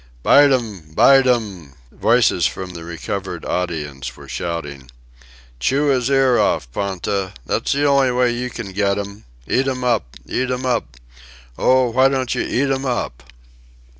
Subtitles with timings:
[0.23, 0.93] "Bite 'm!
[0.95, 4.89] Bite 'm!" voices from the recovered audience were shouting.
[5.59, 7.33] "Chew his ear off, Ponta!
[7.45, 9.25] That's the only way you can get 'm!
[9.45, 10.15] Eat 'm up!
[10.25, 10.97] Eat 'm up!
[11.55, 13.31] Oh, why don't you eat 'm up?"